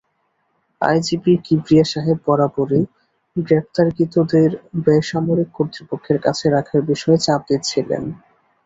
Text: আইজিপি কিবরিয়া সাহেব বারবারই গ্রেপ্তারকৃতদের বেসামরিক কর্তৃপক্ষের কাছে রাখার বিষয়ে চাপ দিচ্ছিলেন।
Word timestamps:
আইজিপি 0.81 1.33
কিবরিয়া 1.45 1.85
সাহেব 1.91 2.17
বারবারই 2.27 2.83
গ্রেপ্তারকৃতদের 3.35 4.49
বেসামরিক 4.83 5.49
কর্তৃপক্ষের 5.57 6.17
কাছে 6.25 6.45
রাখার 6.49 6.81
বিষয়ে 6.89 7.23
চাপ 7.25 7.41
দিচ্ছিলেন। 7.49 8.03